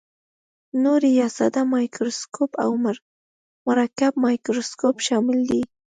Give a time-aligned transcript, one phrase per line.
[0.83, 2.71] نوري یا ساده مایکروسکوپ او
[3.67, 5.61] مرکب مایکروسکوپ شامل دي.